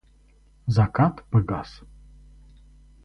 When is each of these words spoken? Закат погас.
Закат 0.77 1.15
погас. 1.29 1.71